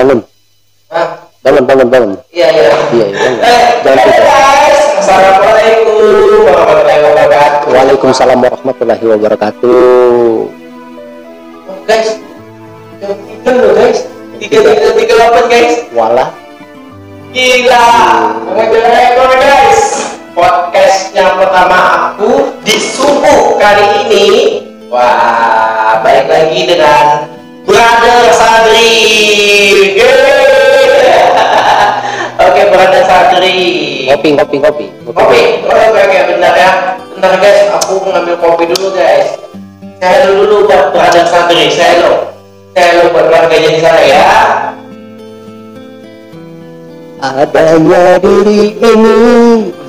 [0.00, 0.18] bangun
[0.88, 1.06] Hah?
[1.40, 2.72] bangun bangun bangun Iya, iya.
[2.90, 3.32] iya iya.
[3.38, 7.68] Eh, jangan tidur guys, Assalamualaikum warahmatullahi wabarakatuh.
[7.68, 10.32] Waalaikumsalam warahmatullahi wabarakatuh
[11.60, 12.08] Oh, guys,
[12.98, 13.98] jam tiga loh guys.
[14.36, 15.72] Tiga tiga tiga delapan guys.
[15.92, 16.26] wala
[17.30, 17.86] Gila,
[18.48, 19.82] mengejar rekor guys.
[20.30, 21.78] Podcast yang pertama
[22.10, 24.26] aku di subuh kali ini.
[24.88, 27.30] Wah, balik lagi dengan
[27.62, 28.59] Brother Sadri.
[33.30, 33.58] Sadri.
[34.10, 36.70] kopi kopi kopi Kopi, oh, oke oke benar ya.
[37.14, 39.38] Bentar guys, aku ngambil kopi dulu guys.
[40.00, 42.14] Saya dulu buat Brother Sadri, saya lo.
[42.72, 44.24] Saya lo buat keluarganya di sana ya.
[47.20, 49.16] adanya diri ini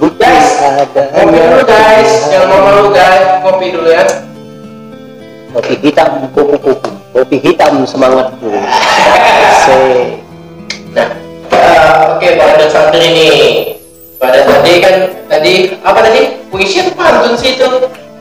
[0.04, 4.04] bukan Guys, adanya Kopi dulu guys, jangan mau malu guys, kopi dulu ya.
[5.52, 8.52] kopi hitam kupu kupu kopi hitam semangatku
[9.64, 9.80] se
[12.16, 13.30] oke pada Sadri ini.
[14.22, 14.96] Pada tadi kan
[15.26, 16.22] tadi apa tadi?
[16.54, 17.68] Puisi atau pantun sih itu?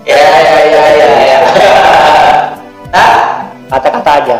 [0.09, 1.39] Ya ya ya ya ya.
[2.97, 3.15] Hah?
[3.71, 4.37] kata-kata aja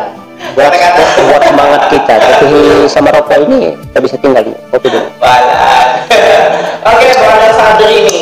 [0.57, 1.03] buat, Kata-kata.
[1.31, 2.51] buat semangat kita tapi
[2.91, 5.07] sama rokok ini kita bisa tinggal nih kopi dulu.
[6.91, 8.21] Oke, pada Sadri ini.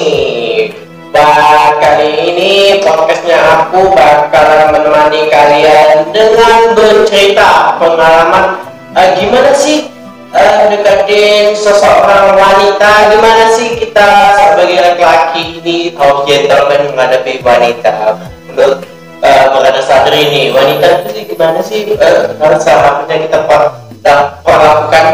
[1.09, 2.52] Bah, kali ini
[2.85, 8.61] podcastnya aku bakalan menemani kalian dengan bercerita pengalaman
[8.94, 9.89] eh, gimana sih
[10.33, 12.91] eh, deketin seseorang wanita.
[13.13, 14.09] Gimana sih kita
[14.53, 15.77] sebagai laki-laki ini?
[15.97, 18.17] Harus gentleman menghadapi wanita.
[18.50, 18.85] Menurut
[19.25, 21.97] eh, pada Sadri ini wanita itu sih gimana sih?
[21.97, 25.05] Eh, harus seharusnya kita per- kita perlakukan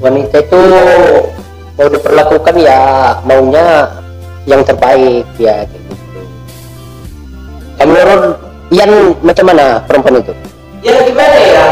[0.00, 0.62] wanita itu
[1.76, 2.80] mau diperlakukan ya
[3.28, 3.84] maunya
[4.48, 5.92] yang terbaik ya gitu.
[7.76, 7.96] Kamu
[8.70, 10.32] Ian macam mana perempuan itu?
[10.80, 11.66] Ya gimana ya?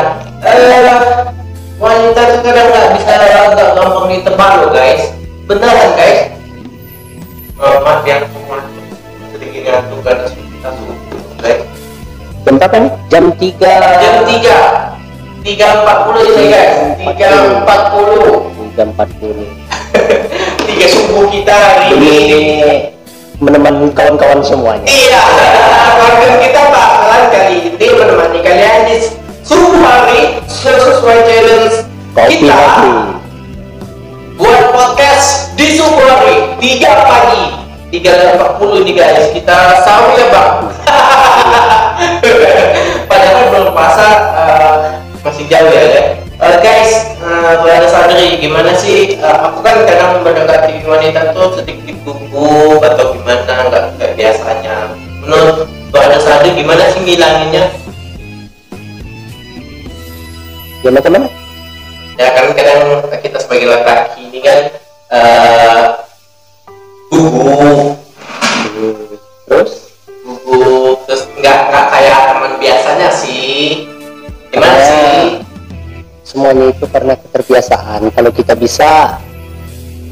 [0.45, 1.38] Eh
[1.79, 3.13] wanita itu kadang nggak bisa
[3.55, 5.03] nggak gampang ditebak loh guys.
[5.47, 6.21] Beneran guys?
[7.59, 8.85] Oh, maaf ya masuk
[9.35, 10.97] sedikit ngantuk karena kita subuh
[11.43, 11.63] guys
[12.49, 14.59] jam berapa nih jam 3 jam tiga.
[15.39, 16.77] Tiga empat puluh ini guys.
[16.97, 17.29] tiga
[17.61, 18.33] empat puluh.
[18.79, 19.45] 3.40
[20.71, 22.15] tiga subuh kita hari ini.
[23.39, 24.89] Menemani kawan-kawan semuanya.
[24.89, 25.23] Iya.
[26.01, 28.97] Bahkan kita bakalan kali ini menemani kalian di
[29.49, 32.89] subuh hari sesuai challenge kopi kita kopi
[34.37, 37.45] buat podcast di subuh hari 3 pagi
[37.89, 39.33] 3.40 nih guys.
[39.33, 40.53] Kita sahur ya bang?
[43.09, 44.75] Padahal belum puasa eh,
[45.25, 46.03] masih jauh ya ya.
[46.39, 49.17] Eh, guys uh, berada sadari gimana sih?
[49.17, 54.93] Eh, aku kan kadang mendekati wanita tuh sedikit gugup atau gimana nggak biasanya.
[55.25, 57.88] Menurut berada sadari gimana sih ngilanginnya
[60.81, 61.27] ya macam mana
[62.19, 62.81] ya kan kadang
[63.19, 64.59] kita sebagai laki-laki ini kan
[65.09, 65.85] eh
[67.09, 67.97] gugup.
[69.49, 69.73] Terus?
[70.23, 73.89] Gugup terus nggak nggak kayak teman biasanya sih.
[74.53, 74.85] Gimana Ya.
[74.85, 75.27] sih?
[76.29, 78.13] semuanya itu karena keterbiasaan.
[78.13, 79.17] Kalau kita bisa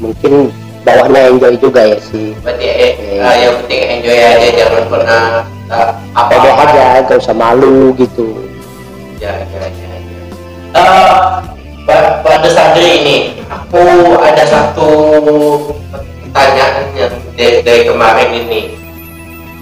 [0.01, 0.49] mungkin
[0.81, 2.33] bawahnya enjoy juga ya sih.
[2.41, 5.23] Berarti eh, eh, yang penting enjoy aja jangan pernah
[5.69, 8.41] eh, apa apa aja gak usah malu gitu.
[9.21, 9.86] Ya ya ya,
[12.23, 13.17] pada Sandri ini
[13.47, 14.89] aku ada satu
[15.91, 18.61] pertanyaan yang dari, dari kemarin ini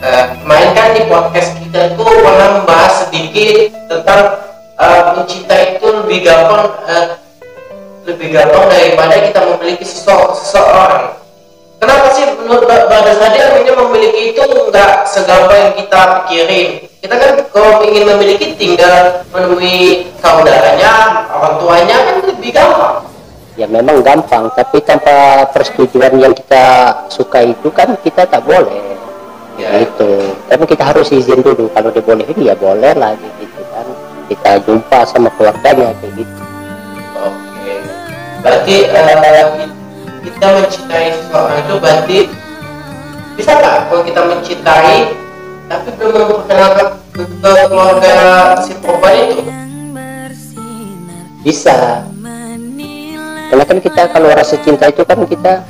[0.06, 4.38] Eh, kemarin kan di podcast kita itu pernah membahas sedikit tentang
[4.78, 7.06] eh, mencinta itu lebih gampang eh,
[8.04, 11.16] lebih gampang daripada kita memiliki sese- seseorang.
[11.80, 16.68] Kenapa sih menurut Mbak Desadi akhirnya memiliki itu nggak segampang yang kita pikirin?
[17.02, 20.92] Kita kan kalau ingin memiliki tinggal menemui saudaranya,
[21.46, 22.96] orang tuanya kan lebih gampang.
[23.56, 28.98] ya memang gampang tapi tanpa persetujuan yang kita suka itu kan kita tak boleh
[29.56, 29.72] Ya.
[29.80, 33.88] gitu tapi kita harus izin dulu kalau dibolehin ya boleh lah gitu kan
[34.28, 36.42] kita jumpa sama keluarganya kayak gitu
[37.24, 37.74] Oke.
[38.44, 39.48] Berarti eh,
[40.28, 42.18] kita mencintai seseorang itu berarti
[43.40, 45.00] bisa nggak kalau kita mencintai
[45.72, 48.14] tapi belum memperkenalkan ke ke keluarga
[48.60, 49.65] si perempuan itu?
[51.46, 52.02] Bisa
[53.54, 55.62] karena kan kita kalau rasa cinta itu kan kita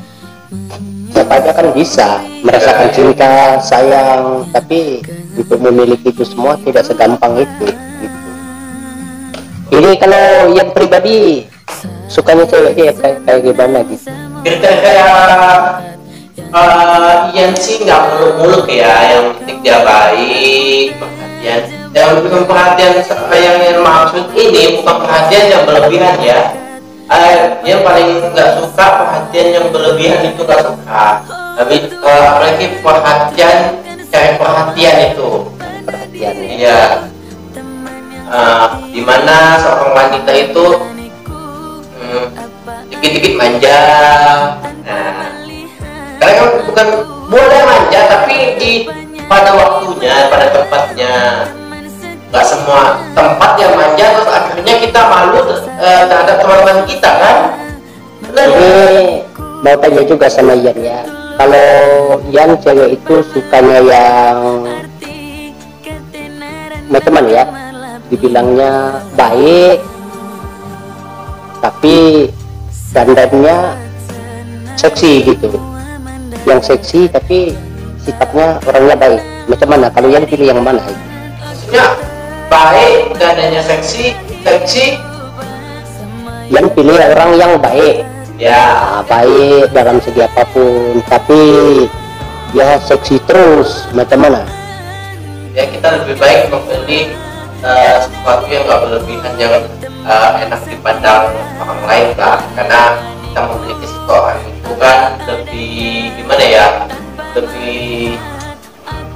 [1.12, 5.04] siapa aja kan bisa merasakan cinta sayang tapi
[5.36, 7.68] untuk memiliki itu semua tidak segampang itu
[8.00, 8.30] gitu.
[9.76, 11.44] ini kalau yang pribadi
[12.08, 12.96] sukanya cewek kayak,
[13.28, 14.08] kayak gimana gitu
[14.46, 15.10] Kira-kira
[16.56, 21.75] eh Ian sih nggak muluk-muluk ya, yang penting dia baik, perhatian.
[21.96, 23.00] Yang lebih perhatian
[23.32, 26.40] yang, yang maksud ini bukan perhatian yang berlebihan ya.
[27.06, 31.24] Uh, yang paling nggak suka perhatian yang berlebihan itu nggak suka.
[31.56, 33.58] Tapi uh, apalagi perhatian
[34.12, 35.30] cari perhatian itu.
[35.88, 36.52] Perhatian ya.
[36.60, 36.82] iya.
[38.28, 40.66] Uh, di mana seorang wanita itu
[41.96, 42.26] hmm,
[42.92, 43.80] dikit-dikit manja.
[44.84, 45.32] Nah
[46.20, 46.88] karena kan bukan
[47.32, 48.72] boleh manja tapi di
[49.32, 51.14] pada waktunya pada tempatnya
[52.36, 57.36] nggak semua tempat yang manja terus akhirnya kita malu uh, terhadap teman-teman kita kan?
[58.28, 58.76] Benar, ini
[59.64, 61.00] mau tanya juga sama Ian ya.
[61.40, 61.68] Kalau
[62.36, 64.68] Ian cewek itu sukanya yang
[66.92, 67.48] teman ya.
[68.12, 69.80] Dibilangnya baik
[71.64, 72.28] tapi
[72.92, 73.80] dandannya
[74.76, 75.56] seksi gitu.
[76.44, 77.56] Yang seksi tapi
[78.04, 79.24] sifatnya orangnya baik.
[79.48, 79.88] Macam mana?
[79.88, 80.84] Kalau yang pilih yang mana?
[81.40, 82.15] Maksudnya
[82.50, 84.16] baik dananya seksi
[84.46, 85.02] seksi.
[86.54, 88.06] Yang pilih orang yang baik.
[88.36, 88.52] Ya.
[88.52, 91.42] Nah, baik dalam segi apa pun tapi
[92.52, 94.44] ya seksi terus macam mana?
[95.56, 97.16] Ya kita lebih baik memilih
[97.64, 99.56] uh, sesuatu yang gak berlebihan yang
[100.04, 101.32] uh, enak dipandang
[101.64, 102.82] orang lain lah karena
[103.24, 106.68] kita memiliki seseorang itu kan lebih gimana ya
[107.40, 108.20] lebih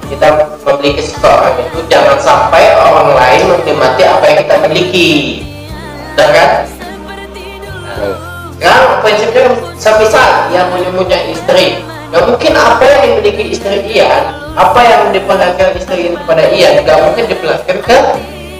[0.09, 0.27] kita
[0.65, 5.11] memiliki seseorang itu jangan sampai orang lain menikmati apa yang kita miliki.
[6.17, 6.51] Benar kan?
[8.59, 11.79] Nah, prinsipnya semisal yang punya punya istri.
[12.09, 17.25] Nggak mungkin apa yang dimiliki istri Ian apa yang diperlihatkan istri kepada Ian nggak mungkin
[17.29, 17.97] diperlihatkan ke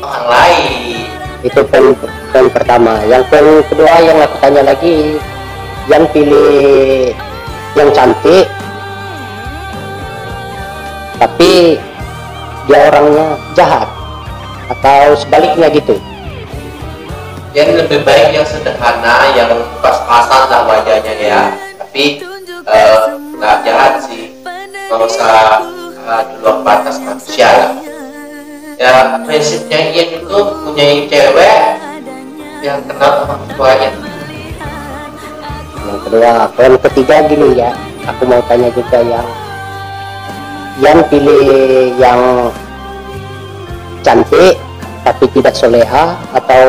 [0.05, 1.09] orang lain.
[1.41, 1.97] Itu poin
[2.29, 3.01] poin pertama.
[3.09, 5.17] Yang poin kedua yang aku tanya lagi
[5.89, 7.09] yang pilih
[7.73, 8.45] yang cantik
[11.19, 11.75] tapi
[12.65, 13.87] dia orangnya jahat
[14.71, 15.99] atau sebaliknya gitu.
[17.51, 19.51] Yang lebih baik yang sederhana yang
[19.83, 21.41] pas-pasan lah wajahnya ya.
[21.81, 22.23] Tapi
[22.63, 22.99] eh,
[23.35, 24.31] nggak uh, jahat sih.
[24.87, 25.65] Nggak usah
[26.07, 27.73] uh, di luar batas manusia lah.
[28.79, 31.59] Ya prinsipnya Ian itu punya cewek
[32.63, 33.91] yang kenal orang tuanya
[35.89, 37.71] yang kedua poin ketiga gini ya.
[38.07, 39.25] Aku mau tanya juga yang
[40.77, 41.41] yang pilih
[41.97, 42.53] yang
[44.05, 44.61] cantik
[45.01, 46.63] tapi tidak soleha atau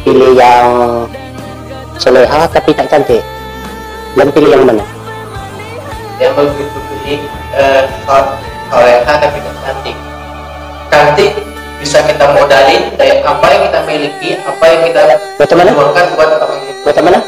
[0.00, 0.66] pilih yang
[2.00, 3.20] soleha tapi tak cantik?
[4.16, 4.84] Yang pilih yang mana?
[6.16, 7.20] Yang begitu pilih
[7.52, 7.82] uh,
[8.72, 9.96] soleha tapi tak cantik.
[10.88, 11.32] Cantik
[11.82, 15.00] bisa kita modalin dari apa yang kita miliki apa yang kita
[15.34, 15.70] macam mana?
[15.74, 17.18] buat orang macam mana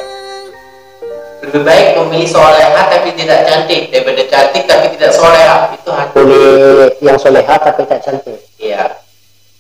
[1.55, 3.87] lebih baik memilih soleha tapi tidak cantik.
[3.95, 6.13] Daripada cantik tapi tidak soleha itu hati.
[6.19, 6.51] Pilih
[6.99, 8.43] yang soleha tapi tak cantik.
[8.59, 8.99] Iya.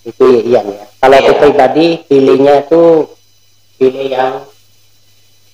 [0.02, 0.84] Itu iya ya.
[0.98, 1.22] Kalau Iya.
[1.22, 3.06] aku pribadi pilihnya itu
[3.78, 4.42] pilih yang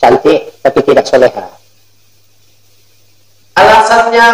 [0.01, 1.61] cantik tapi tidak soleha
[3.53, 4.27] alasannya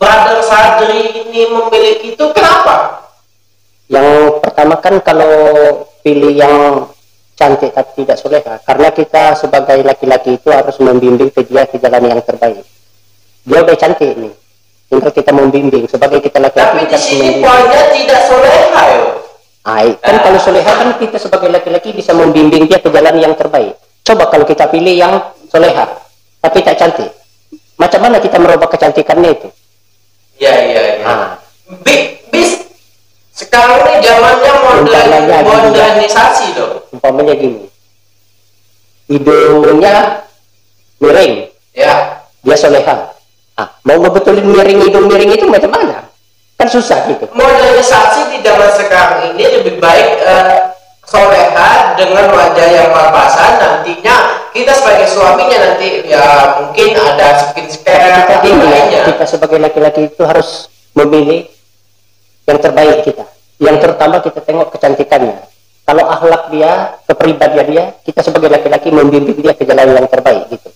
[0.00, 3.04] brother Sadri ini memiliki itu kenapa?
[3.92, 5.32] Yang pertama kan kalau
[6.00, 6.88] pilih yang
[7.42, 12.06] cantik tapi tidak soleha karena kita sebagai laki-laki itu harus membimbing ke dia ke jalan
[12.06, 12.62] yang terbaik.
[13.42, 14.30] Dia udah cantik nih.
[14.86, 15.90] Tinggal kita membimbing.
[15.90, 17.86] Sebagai kita tapi laki-laki di kita harus sini membimbing.
[17.98, 18.84] tidak soleha
[19.62, 23.74] Ay, kan kalau soleha kan kita sebagai laki-laki bisa membimbing dia ke jalan yang terbaik.
[24.06, 25.18] Coba kalau kita pilih yang
[25.50, 25.86] soleha
[26.38, 27.10] tapi tak cantik.
[27.74, 29.48] Macam mana kita merubah kecantikannya itu?
[30.38, 31.30] Iya iya iya ah,
[33.52, 35.44] sekarang ini zamannya modern Umpamanya gini.
[35.44, 36.88] modernisasi loh.
[36.88, 37.62] Umpamanya gini.
[39.12, 39.94] Hidungnya
[40.96, 41.52] miring.
[41.76, 42.24] Ya.
[42.40, 43.12] Dia soleha.
[43.60, 46.08] Ah, mau ngebetulin miring hidung miring itu macam mana?
[46.56, 47.28] Kan susah gitu.
[47.36, 50.72] Modernisasi di zaman sekarang ini lebih baik eh,
[51.04, 53.52] soleha dengan wajah yang papasan.
[53.60, 60.22] Nantinya kita sebagai suaminya nanti ya mungkin ada skin care kita kita sebagai laki-laki itu
[60.24, 61.48] harus memilih
[62.48, 63.24] yang terbaik kita
[63.60, 65.48] yang terutama kita tengok kecantikannya.
[65.82, 70.70] Kalau akhlak dia kepribadian dia kita sebagai laki-laki membimbing dia ke jalan yang terbaik gitu.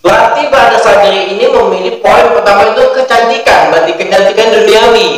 [0.00, 5.08] Berarti pada sadari ini memilih poin pertama itu kecantikan berarti kecantikan duniawi.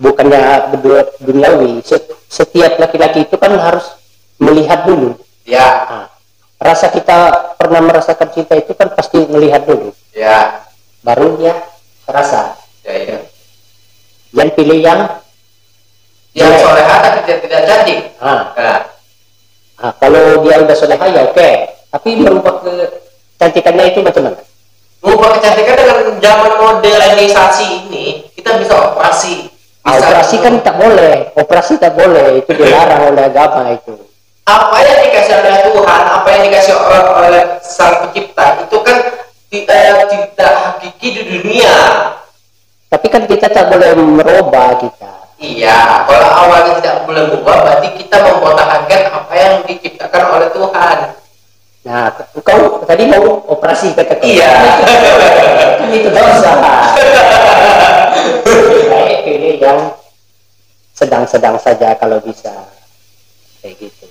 [0.00, 0.72] Bukannya
[1.20, 1.82] duniawi.
[1.84, 3.84] Se- setiap laki-laki itu kan harus
[4.38, 5.18] melihat dulu.
[5.44, 5.66] Ya.
[5.88, 6.06] Nah,
[6.62, 9.92] rasa kita pernah merasakan cinta itu kan pasti melihat dulu.
[10.14, 10.62] Ya.
[11.02, 11.58] Baru dia
[12.06, 12.54] terasa.
[12.86, 13.18] Ya ya.
[14.30, 15.19] Yang pilih yang Ya.
[17.70, 18.80] Cantik ah, nah,
[19.78, 21.50] ah, kalau dia udah soleha ya oke.
[21.90, 22.70] Tapi merubah ke
[23.38, 24.42] cantikannya itu macam mana?
[25.02, 29.50] Mengubah kecantikan dengan zaman modernisasi ini kita bisa operasi.
[29.86, 31.34] Ah, operasi kan tak boleh.
[31.34, 32.42] Operasi tak boleh.
[32.44, 33.96] Itu dilarang oleh agama itu.
[34.46, 38.98] Apa yang dikasih oleh Tuhan, apa yang dikasih oleh, oleh Sang Pencipta itu kan
[39.50, 41.78] tidak tidak hakiki di dunia.
[42.90, 48.16] tapi kan kita tak boleh merubah kita Iya, kalau awalnya tidak boleh berubah, berarti kita
[48.20, 50.98] mempertahankan apa yang diciptakan oleh Tuhan.
[51.80, 52.12] nah
[52.44, 54.52] kau tadi mau operasi kata Iya.
[55.80, 56.52] kan itu dosa
[58.84, 59.96] baik pilih yang
[60.92, 62.52] sedang-sedang saja kalau bisa
[63.64, 64.04] kayak gitu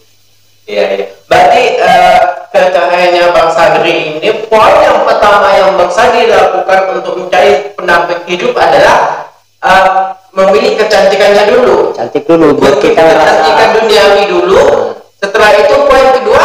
[0.65, 1.07] Iya, iya.
[1.29, 7.69] Berarti eh, kecahayaannya Bang Sadri ini poin yang pertama yang Bang Sadri lakukan untuk mencari
[7.77, 9.29] pendamping hidup adalah
[9.61, 9.85] eh,
[10.31, 11.77] memilih kecantikannya dulu.
[11.91, 14.63] cantik dulu biar kita kecantikan duniawi dulu.
[15.19, 16.43] Setelah itu poin kedua,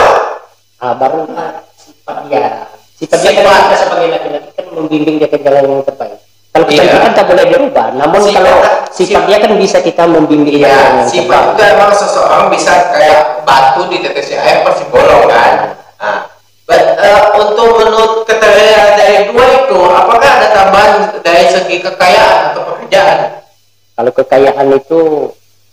[0.78, 1.28] ah, baru
[1.74, 6.20] sifat dia sifat dia kan sebagai laki-laki kan membimbing dia ke jalan yang terbaik
[6.52, 6.84] kalau Iya.
[6.84, 10.68] kecantikan tak boleh dirubah namun Sifat- kalau sifat sifat- dia kan bisa kita membimbing ya
[10.68, 15.52] yang sifat itu emang seseorang bisa kayak batu di tetes air pasti bolong kan.
[15.96, 16.18] Nah,
[16.68, 22.33] but, eh, untuk menurut kriteria dari dua itu, apakah ada tambahan dari segi kekayaan?
[23.94, 25.00] Kalau kekayaan itu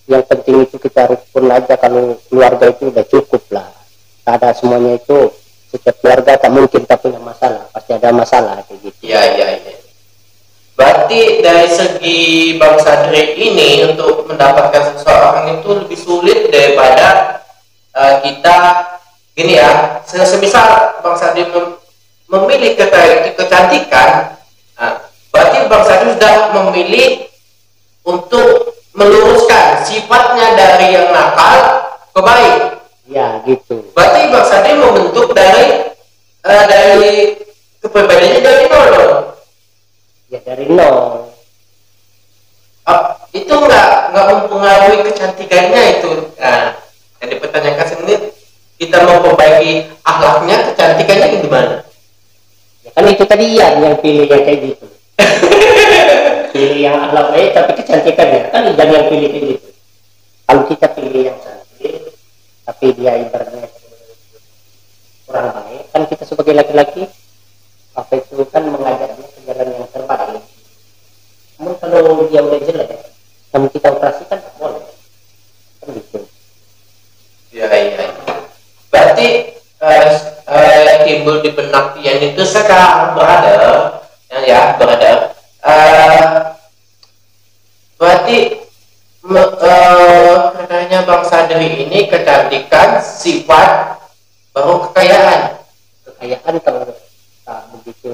[0.05, 3.69] yang penting itu kita rukun aja kalau keluarga itu udah cukup lah
[4.23, 5.29] ada semuanya itu
[5.67, 9.73] setiap keluarga tak mungkin tak punya masalah pasti ada masalah kayak gitu Iya, iya, iya.
[10.71, 12.19] Berarti dari segi
[12.57, 17.39] Bang Sadri ini untuk mendapatkan seseorang itu lebih sulit daripada
[17.93, 18.55] eh, kita
[19.31, 20.01] gini ya.
[20.03, 21.77] se- Semisal Bang Sadri mem-
[22.25, 22.73] memilih
[23.35, 24.39] kecantikan,
[24.73, 24.93] nah,
[25.29, 27.30] berarti Bang Sadri sudah memilih
[28.11, 31.55] untuk meluruskan sifatnya dari yang nakal
[32.11, 32.55] ke baik.
[33.07, 35.95] ya gitu Berarti Bang Sadri membentuk dari
[36.43, 37.11] eh, dari
[37.79, 39.15] kepribadiannya dari nol dong.
[40.27, 41.27] ya dari nol
[42.81, 46.33] Ah, itu nggak nggak mempengaruhi kecantikannya itu.
[46.41, 46.73] Nah,
[47.21, 48.33] yang dipertanyakan sendiri
[48.81, 51.75] kita mau perbaiki akhlaknya, kecantikannya gimana?
[52.81, 54.85] ya kan itu tadi Ian yang pilih yang kayak gitu
[56.61, 59.69] pilih yang akhlak baik tapi kecantikannya kan Ian yang pilih kayak gitu
[60.45, 61.93] kalau kita pilih yang cantik
[62.61, 63.65] tapi dia ibaratnya
[65.25, 67.09] kurang baik kan kita sebagai laki-laki
[67.97, 70.43] apa itu kan mengajarnya ke jalan yang terbaik
[71.57, 72.89] namun kalau dia udah jelek
[73.49, 74.85] namun kita operasi kan tak boleh
[75.81, 76.19] kan gitu
[77.51, 78.07] Iya iya.
[78.87, 79.27] Berarti
[79.59, 80.07] eh,
[80.47, 83.51] eh, timbul di benak Ian itu sekarang berada,
[84.31, 85.35] ya, ya berada.
[85.59, 86.23] Eh,
[87.99, 88.37] berarti
[89.21, 90.33] me- eh,
[91.01, 93.97] katanya Bang Sadri ini kecantikan, sifat,
[94.53, 95.57] baru kekayaan.
[96.05, 96.81] kekayaan kalau
[97.41, 98.13] tak begitu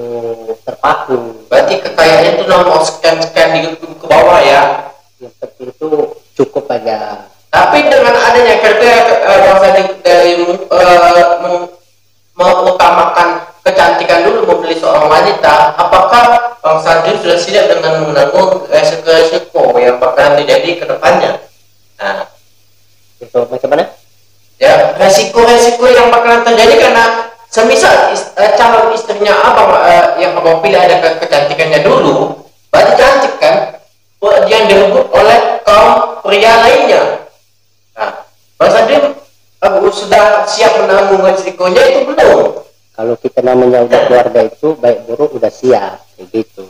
[0.64, 4.88] terpaku Berarti kekayaan itu nomor sekian-sekian di ke bawah ya.
[5.20, 5.88] yang penting itu
[6.32, 11.72] cukup aja Tapi dengan adanya kriteria eh, Bang Sadri dari eh, meng-
[12.38, 13.28] mengutamakan
[13.66, 20.40] kecantikan dulu membeli seorang wanita, apakah Bang Sadri sudah siap dengan menanggung resiko-resiko yang bakalan
[20.40, 21.44] terjadi ke depannya?
[21.98, 22.30] Nah,
[23.18, 23.84] itu macam mana
[24.62, 24.94] ya
[25.88, 27.04] resiko-resiko yang bakalan terjadi karena
[27.48, 32.36] semisal is- eh, calon istrinya abang eh, yang abang pilih ada ke- kecantikannya dulu,
[32.68, 33.56] berarti cantik kan?
[34.44, 37.02] Yang direbut oleh kaum pria lainnya.
[37.94, 38.10] Nah,
[38.58, 42.68] Bang Sadri eh, sudah siap menanggung resikonya itu belum?
[42.98, 46.66] kalau kita namanya udah keluarga itu baik buruk udah siap kayak gitu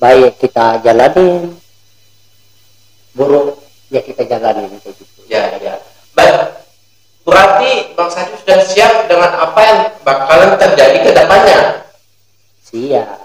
[0.00, 1.52] baik kita jalanin
[3.12, 3.60] buruk
[3.92, 5.76] ya kita jalanin kayak gitu Ya, ya.
[6.12, 6.61] Baik.
[7.22, 11.60] Berarti Bang Sadri sudah siap dengan apa yang bakalan terjadi ke depannya.
[12.66, 13.20] siap.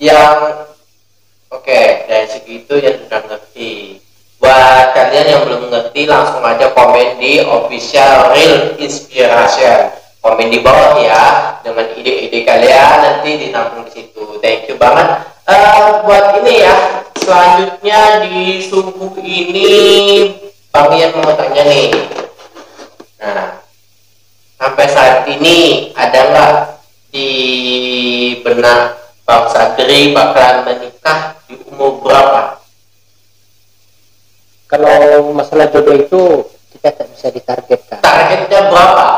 [0.00, 0.36] Yang
[1.52, 3.72] oke dari segi itu yang sudah ngerti.
[4.40, 9.92] Buat kalian yang belum ngerti langsung aja komen di official real inspiration.
[10.20, 14.36] Komen di bawah ya dengan ide-ide kalian nanti ditampung di situ.
[14.44, 15.24] Thank you banget.
[15.48, 19.68] Eh, buat ini ya selanjutnya di subuh ini
[20.72, 21.92] Bang Ian mau tanya nih
[23.20, 23.60] nah
[24.56, 26.54] sampai saat ini ada nggak
[27.12, 27.28] di
[28.40, 28.96] benak
[29.28, 32.58] Bang Sadri bakalan menikah di umur berapa?
[34.70, 36.22] kalau masalah jodoh itu
[36.72, 39.08] kita tak bisa ditargetkan Targetnya berapa?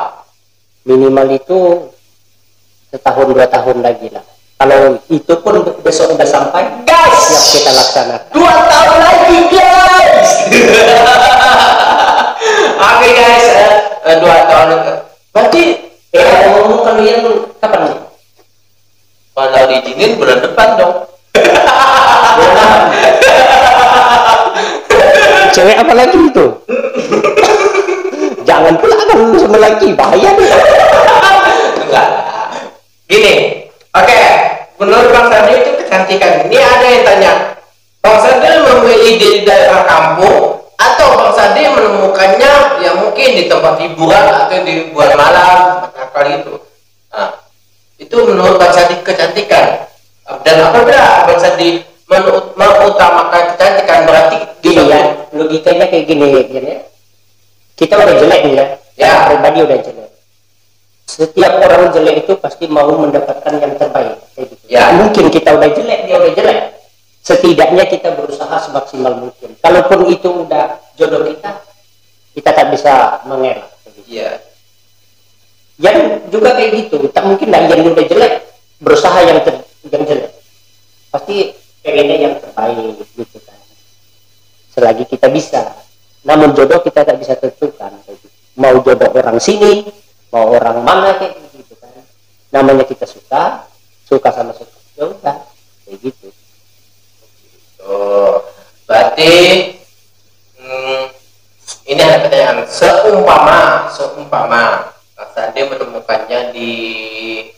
[0.83, 1.59] minimal itu
[2.91, 4.25] setahun dua tahun lagi lah
[4.59, 6.82] kalau itu pun besok udah sampai
[7.23, 8.35] siap kita laksanakan.
[8.35, 10.31] Dua tahun lagi guys.
[12.83, 13.47] Oke okay, guys,
[14.03, 14.69] uh, dua tahun.
[14.75, 14.99] Eh,
[15.31, 15.63] berarti
[16.11, 17.23] ya ngomong kalian
[17.63, 17.99] kapan nih?
[19.33, 20.95] Kalau diizinin bulan depan dong.
[25.53, 26.47] Cewek apa lagi itu?
[28.43, 30.51] Jangan pula kamu sama lagi bahaya nih.
[31.87, 32.09] Enggak.
[33.07, 33.35] Gini,
[33.93, 34.25] oke, okay.
[34.81, 37.33] menurut Bang Sandi itu kecantikan ini ada yang tanya
[38.01, 44.25] bang Sandi memilih di daerah kampung atau bang Sandi menemukannya ya mungkin di tempat hiburan
[44.25, 45.57] atau di bulan malam
[46.17, 46.57] kali itu.
[47.13, 47.29] Nah,
[48.01, 49.85] itu menurut bang Sandi kecantikan.
[50.41, 51.69] Dan apabila bang Sandi
[52.57, 55.29] mengutamakan kecantikan berarti iya.
[55.37, 56.25] logikanya kayak gini
[56.57, 56.81] ya.
[57.77, 58.67] Kita udah jelek nih ya.
[58.97, 59.13] Ya.
[59.29, 60.12] Pribadi udah jelek
[61.13, 64.17] setiap orang jelek itu pasti mau mendapatkan yang terbaik.
[64.33, 64.55] Gitu.
[64.73, 64.97] ya.
[64.97, 66.61] Mungkin kita udah jelek dia udah jelek.
[67.21, 69.53] Setidaknya kita berusaha semaksimal mungkin.
[69.61, 71.61] Kalaupun itu udah jodoh kita
[72.33, 73.69] kita tak bisa mengelak.
[73.93, 74.25] Gitu.
[74.25, 74.41] ya.
[75.77, 78.35] Yang juga kayak gitu tak mungkin lah yang udah jelek
[78.81, 79.55] berusaha yang ter,
[79.93, 80.33] yang jelek.
[81.13, 81.53] Pasti
[81.85, 83.59] pengennya yang terbaik gitu kan.
[84.73, 85.77] Selagi kita bisa.
[86.25, 88.27] Namun jodoh kita tak bisa tentukan gitu.
[88.57, 90.02] mau jodoh orang sini
[90.33, 91.93] mau orang mana kayak gitu kan.
[92.49, 93.69] Namanya kita suka
[94.09, 94.73] suka sama suka.
[94.97, 95.37] Ya udah
[95.85, 96.33] kayak gitu.
[97.85, 98.41] Oh
[98.89, 99.33] berarti
[100.57, 101.05] hmm,
[101.85, 102.65] ini ada pertanyaan.
[102.65, 106.71] Seumpama seumpama Mas Ade menemukannya di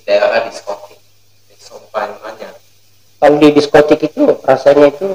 [0.03, 0.99] daerah diskotik.
[1.55, 2.51] Seumpamanya.
[3.23, 5.15] Kalau di diskotik itu rasanya itu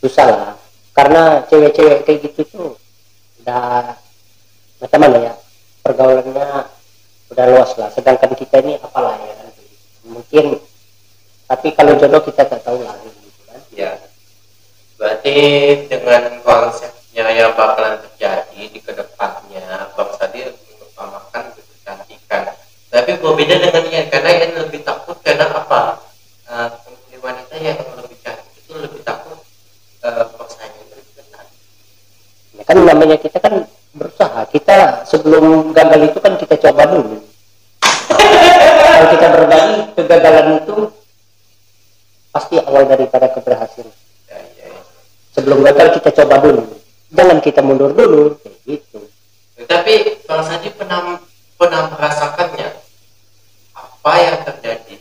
[0.00, 0.52] susah lah.
[0.96, 2.68] Karena cewek-cewek kayak gitu tuh
[3.44, 4.00] udah
[4.80, 5.32] macam mana ya
[5.86, 6.66] pergaulannya
[7.30, 7.94] udah luas lah.
[7.94, 9.34] Sedangkan kita ini apalah ya?
[10.10, 10.58] Mungkin
[11.46, 13.60] tapi kalau jodoh kita tak tahu lah gitu kan?
[13.70, 13.90] Ya.
[14.98, 15.38] Berarti
[15.86, 22.52] dengan konsepnya yang bakalan terjadi di ke depannya Bang Sadi mengutamakan kecantikan
[22.92, 26.00] tapi berbeda dengan yang karena yang lebih takut karena apa
[26.48, 26.68] uh,
[27.24, 29.40] wanita yang lebih cantik itu lebih takut
[30.04, 30.28] uh,
[32.66, 33.64] kan namanya kita kan
[33.96, 37.16] berusaha kita sebelum gagal itu kan kita coba dulu
[37.80, 40.76] kalau kita berbagi kegagalan itu
[42.28, 43.88] pasti awal daripada keberhasilan
[44.28, 44.80] ya, ya, ya.
[45.32, 46.64] sebelum gagal kita coba dulu
[47.14, 48.34] jangan kita mundur dulu
[48.66, 48.98] gitu
[49.70, 51.22] tapi bang Sadi pernah
[51.54, 52.68] pernah merasakannya
[53.72, 54.96] apa yang terjadi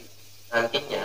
[0.53, 1.03] nantinya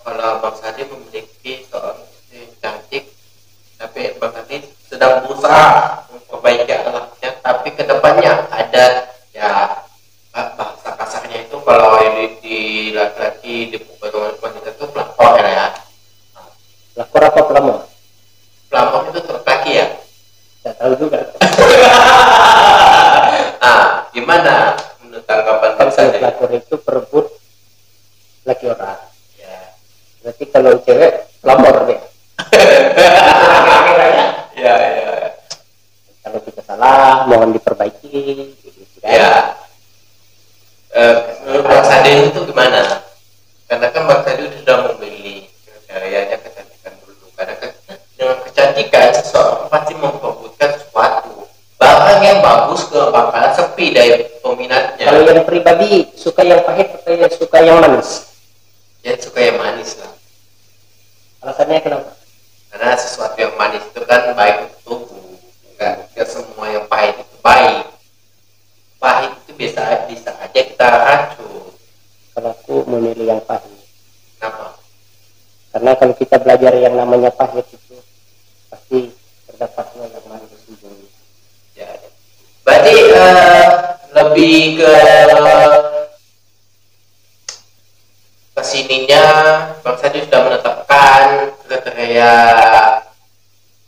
[0.00, 3.04] kalau bang Sadi memiliki seorang istri cantik
[3.76, 4.56] tapi bang Sadi
[4.88, 9.82] sedang berusaha memperbaiki anaknya tapi ke depannya ada ya
[10.32, 12.58] bahasa kasarnya itu kalau di, di
[12.96, 13.78] laki-laki di
[14.16, 15.74] wanita itu pelakor ya
[16.96, 17.80] pelakor apa pelamor
[18.70, 19.20] pelamor itu
[19.66, 19.86] laki ya
[20.62, 21.18] tidak tahu juga
[23.66, 27.26] ah gimana menurut tanggapan kan pelakor itu perebut
[28.46, 29.02] laki orang
[29.34, 29.74] ya
[30.22, 32.00] berarti kalau cewek pelamor deh
[34.56, 35.06] ya ya
[36.22, 38.10] kalau kita salah mohon diperbaiki
[38.62, 39.10] gitu, kan?
[39.10, 39.32] ya
[40.94, 41.16] eh,
[42.06, 43.02] Sade itu gimana?
[43.66, 45.50] Karena kan Bang Sade sudah memilih
[45.90, 47.26] karyanya kecantikan dulu.
[47.34, 47.70] Karena kan
[48.14, 51.50] dengan kecantikan seseorang pasti memperbutkan sesuatu.
[51.74, 55.10] Barang yang bagus ke bakalan sepi dari peminatnya.
[55.10, 58.36] Kalau yang pribadi suka yang pahit atau yang suka yang manis
[59.06, 60.10] ya suka yang manis lah
[61.46, 62.10] alasannya kenapa
[62.74, 65.38] karena sesuatu yang manis itu kan baik untuk tubuh
[65.70, 67.86] enggak, enggak semua yang pahit itu baik
[68.98, 71.70] pahit itu bisa bisa aja kita racun
[72.34, 73.78] kalau aku memilih yang pahit
[74.34, 74.74] kenapa
[75.70, 77.94] karena kalau kita belajar yang namanya pahit itu
[78.66, 79.14] pasti
[79.46, 80.90] terdapatnya yang manis itu
[81.78, 82.10] ya, ya
[82.66, 83.86] berarti uh,
[84.46, 84.94] lebih ke
[88.54, 89.24] ke sininya
[89.82, 92.32] Bang Sadi sudah menetapkan kriteria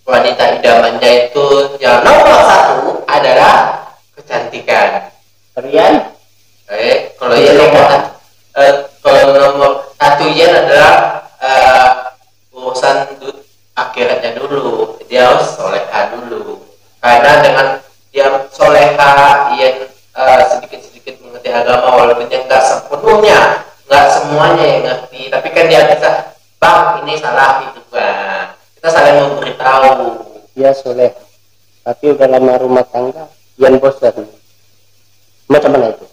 [0.03, 3.87] wanita idamannya itu yang nomor satu adalah
[4.19, 5.15] kecantikan.
[5.55, 6.11] Kalian?
[6.75, 7.87] Eh, kalau ya nomor
[8.59, 11.91] eh, kalau nomor satu ya adalah eh,
[12.51, 13.15] urusan
[13.79, 14.99] akhiratnya dulu.
[15.07, 16.67] Dia harus soleha dulu.
[16.99, 17.67] Karena dengan
[18.11, 19.89] dia soleha, ia eh,
[21.49, 23.41] mengerti agama walaupun yang nggak sepenuhnya
[23.89, 26.11] nggak semuanya yang ngerti tapi kan dia bisa
[26.61, 30.23] bang ini salah itu bang kita saling memberitahu.
[30.55, 31.11] Ya soleh.
[31.83, 33.27] Tapi udah lama rumah tangga
[33.59, 34.29] yang bosan
[35.51, 36.07] macam mana itu?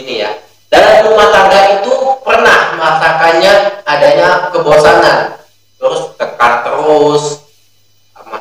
[0.00, 0.30] Ini ya.
[0.72, 1.92] Dalam rumah tangga itu
[2.24, 3.52] pernah merasakannya
[3.84, 5.44] adanya kebosanan.
[5.76, 7.43] Terus tekan terus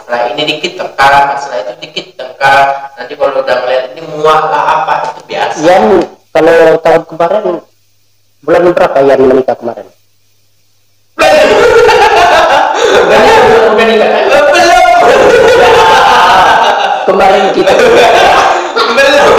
[0.04, 4.84] masalah ini dikit tengkar masalah itu dikit tengkar nanti kalau udah ngeliat ini muak lah
[4.84, 5.64] apa itu biasa.
[5.64, 7.44] Yang kalau tahun kemarin
[8.44, 9.88] bulan berapa yang menikah kemarin?
[13.48, 13.80] belum
[17.08, 17.72] Kemarin kita.
[17.80, 19.36] Belum.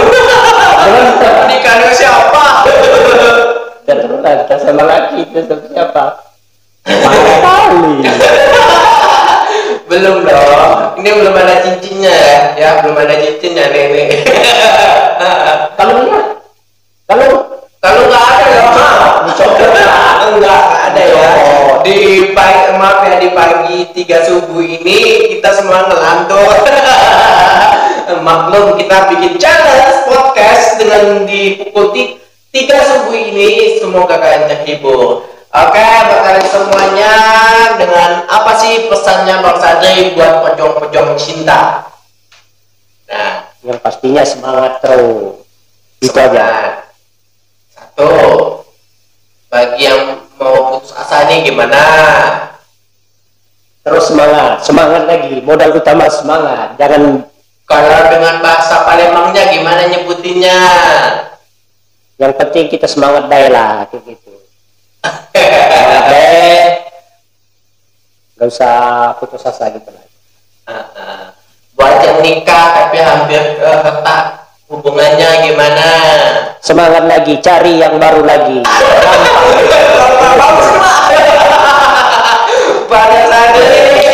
[0.81, 1.05] Dengan
[1.45, 2.65] nikah siapa
[3.85, 6.25] keturunan kita sama laki itu siapa?
[7.45, 8.64] Kali.
[9.85, 10.71] Belum dong.
[10.99, 12.39] Ini belum ada cincinnya ya.
[12.55, 14.23] Ya belum ada cincinnya nenek
[15.77, 16.25] Kalau enggak,
[17.05, 17.29] kalau?
[17.83, 18.93] Kalau nggak ada ya mah
[19.29, 19.49] enggak
[20.41, 21.29] nggak ada ya.
[21.85, 21.97] Di
[22.33, 26.65] pagi maaf ya di pagi tiga subuh ini kita semua ngelantur.
[28.25, 32.17] Maklum kita bikin challenge podcast dengan di pukul ti-
[32.49, 33.77] tiga subuh ini.
[33.77, 37.13] Semoga kalian terhibur oke buat kalian semuanya
[37.79, 41.87] dengan apa sih pesannya Bang Sadri buat pejong-pejong cinta
[43.07, 45.41] nah yang pastinya semangat terus.
[45.97, 46.77] Itu aja.
[47.73, 48.09] Satu,
[49.49, 51.81] bagi yang mau putus asa nih gimana?
[53.81, 55.41] Terus semangat, semangat lagi.
[55.41, 56.77] Modal utama semangat.
[56.77, 57.25] Jangan
[57.65, 60.59] Kalau dengan bahasa Palembangnya gimana nyebutinnya?
[62.15, 64.24] yang penting kita semangat daya lah kayak gitu.
[65.45, 66.63] Semangat deh.
[68.35, 68.75] Gak usah
[69.21, 70.05] putus asa gitu lah.
[71.75, 74.23] Buat yang nikah tapi hampir retak
[74.71, 75.87] hubungannya gimana?
[76.63, 78.65] Semangat lagi, cari yang baru lagi.
[82.89, 84.05] pada saat ini.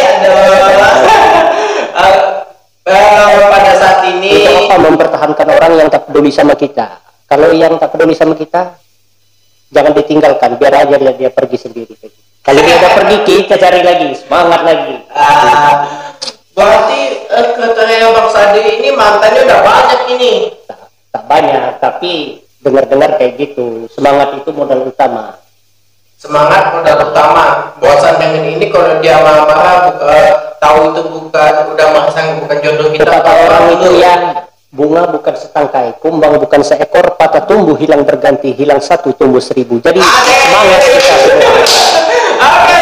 [2.01, 2.17] Eh,
[2.91, 4.31] eh, pada saat ini
[4.67, 6.99] apa mempertahankan orang yang tak peduli sama kita.
[7.29, 8.75] Kalau yang tak peduli sama kita,
[9.71, 10.59] jangan ditinggalkan.
[10.59, 11.95] Biar aja dia, dia pergi sendiri.
[12.41, 14.09] Kalau dia udah pergi, kita cari lagi.
[14.19, 14.95] Semangat lagi.
[15.15, 15.73] Ah,
[16.51, 16.99] berarti
[17.31, 20.31] eh, katanya Bang Sadi ini mantannya udah banyak ini.
[20.67, 20.79] Tak,
[21.15, 23.89] tak banyak, tapi dengar-dengar kayak gitu.
[23.89, 25.37] Semangat itu modal utama.
[26.21, 27.73] Semangat modal utama.
[27.81, 30.17] Bosan dengan ini kalau dia marah-marah buka,
[30.61, 33.09] tahu itu bukan udah masang bukan jodoh kita.
[33.09, 34.21] Kata orang itu yang
[34.71, 39.83] bunga bukan setangkai, kumbang bukan seekor, patah tumbuh hilang berganti, hilang satu tumbuh seribu.
[39.83, 42.80] Jadi semangat kita semua.